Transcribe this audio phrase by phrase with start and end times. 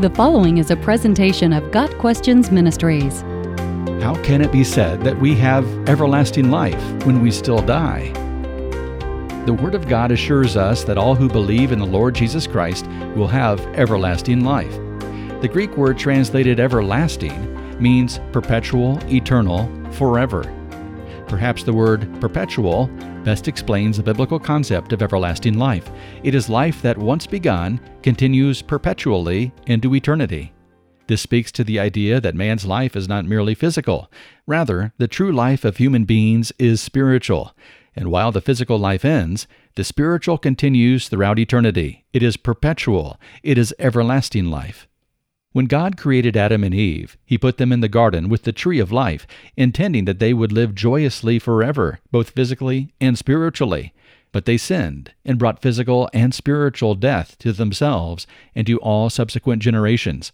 [0.00, 3.20] The following is a presentation of Got Questions Ministries.
[4.02, 8.10] How can it be said that we have everlasting life when we still die?
[9.46, 12.88] The Word of God assures us that all who believe in the Lord Jesus Christ
[13.14, 14.74] will have everlasting life.
[15.40, 20.42] The Greek word translated everlasting means perpetual, eternal, forever.
[21.34, 22.86] Perhaps the word perpetual
[23.24, 25.90] best explains the biblical concept of everlasting life.
[26.22, 30.52] It is life that once begun continues perpetually into eternity.
[31.08, 34.12] This speaks to the idea that man's life is not merely physical.
[34.46, 37.56] Rather, the true life of human beings is spiritual.
[37.96, 42.04] And while the physical life ends, the spiritual continues throughout eternity.
[42.12, 44.86] It is perpetual, it is everlasting life.
[45.54, 48.80] When God created Adam and Eve, He put them in the garden with the tree
[48.80, 49.24] of life,
[49.56, 53.92] intending that they would live joyously forever, both physically and spiritually.
[54.32, 58.26] But they sinned and brought physical and spiritual death to themselves
[58.56, 60.32] and to all subsequent generations.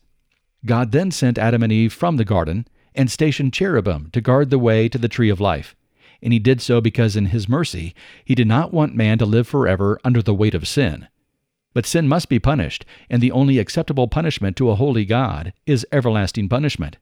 [0.64, 4.58] God then sent Adam and Eve from the garden and stationed cherubim to guard the
[4.58, 5.76] way to the tree of life.
[6.22, 9.46] And he did so because in his mercy he did not want man to live
[9.46, 11.08] forever under the weight of sin.
[11.72, 15.86] But sin must be punished, and the only acceptable punishment to a holy God is
[15.92, 16.96] everlasting punishment.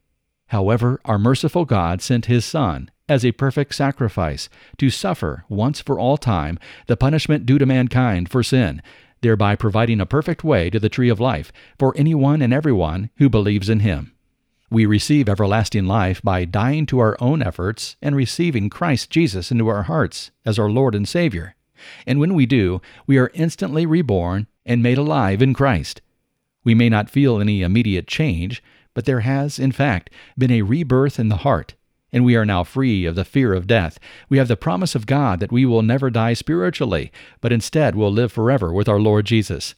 [0.48, 5.98] However, our merciful God sent His Son as a perfect sacrifice to suffer once for
[5.98, 8.82] all time the punishment due to mankind for sin,
[9.22, 13.28] thereby providing a perfect way to the tree of life for anyone and everyone who
[13.28, 14.12] believes in Him.
[14.70, 19.68] We receive everlasting life by dying to our own efforts and receiving Christ Jesus into
[19.68, 21.54] our hearts as our Lord and Savior.
[22.06, 26.02] And when we do, we are instantly reborn and made alive in Christ.
[26.62, 28.62] We may not feel any immediate change,
[28.94, 31.74] but there has, in fact, been a rebirth in the heart,
[32.12, 33.98] and we are now free of the fear of death.
[34.28, 38.12] We have the promise of God that we will never die spiritually, but instead will
[38.12, 39.74] live forever with our Lord Jesus.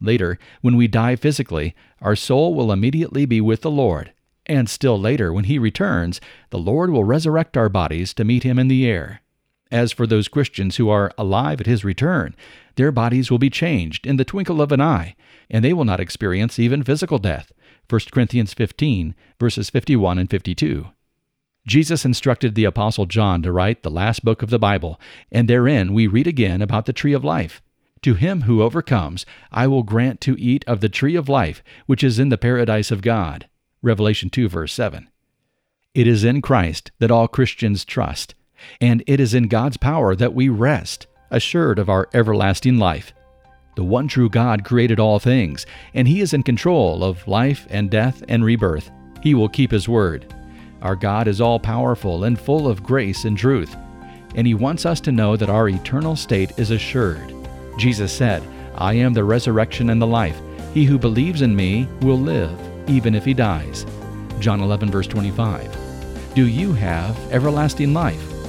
[0.00, 4.12] Later, when we die physically, our soul will immediately be with the Lord,
[4.46, 6.20] and still later, when He returns,
[6.50, 9.22] the Lord will resurrect our bodies to meet Him in the air.
[9.70, 12.34] As for those Christians who are alive at his return,
[12.74, 15.14] their bodies will be changed in the twinkle of an eye,
[15.48, 17.52] and they will not experience even physical death.
[17.88, 20.88] 1 Corinthians 15, verses 51 and 52.
[21.66, 25.00] Jesus instructed the Apostle John to write the last book of the Bible,
[25.30, 27.62] and therein we read again about the tree of life.
[28.02, 32.02] To him who overcomes, I will grant to eat of the tree of life, which
[32.02, 33.46] is in the paradise of God.
[33.82, 35.08] Revelation 2, verse 7.
[35.94, 38.34] It is in Christ that all Christians trust
[38.80, 43.12] and it is in God's power that we rest, assured of our everlasting life.
[43.76, 47.90] The one true God created all things, and He is in control of life and
[47.90, 48.90] death and rebirth.
[49.22, 50.34] He will keep His word.
[50.82, 53.76] Our God is all powerful and full of grace and truth,
[54.34, 57.34] and He wants us to know that our eternal state is assured.
[57.78, 58.42] Jesus said,
[58.76, 60.40] I am the resurrection and the life.
[60.72, 62.50] He who believes in me will live,
[62.88, 63.84] even if he dies.
[64.38, 65.76] John 11, verse 25.
[66.34, 68.29] Do you have everlasting life?